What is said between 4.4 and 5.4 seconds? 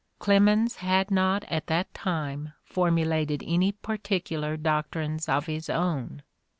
doc trines